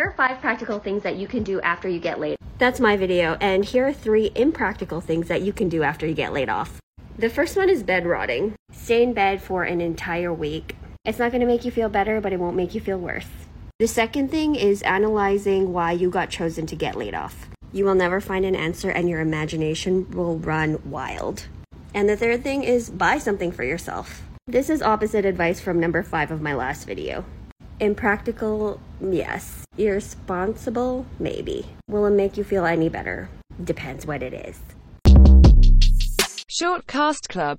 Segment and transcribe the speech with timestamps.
[0.00, 2.32] Here are five practical things that you can do after you get laid.
[2.40, 2.48] Off.
[2.56, 6.14] That's my video, and here are three impractical things that you can do after you
[6.14, 6.80] get laid off.
[7.18, 8.54] The first one is bed rotting.
[8.72, 10.74] Stay in bed for an entire week.
[11.04, 13.26] It's not going to make you feel better, but it won't make you feel worse.
[13.78, 17.50] The second thing is analyzing why you got chosen to get laid off.
[17.70, 21.46] You will never find an answer, and your imagination will run wild.
[21.92, 24.22] And the third thing is buy something for yourself.
[24.46, 27.26] This is opposite advice from number five of my last video.
[27.80, 29.64] Impractical, yes.
[29.78, 31.64] Irresponsible, maybe.
[31.88, 33.30] Will it make you feel any better?
[33.64, 34.60] Depends what it is.
[36.46, 37.58] Short Cast Club